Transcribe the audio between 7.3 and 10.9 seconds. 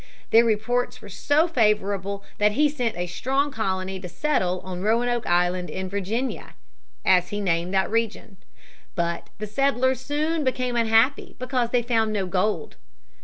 named that region. But the settlers soon became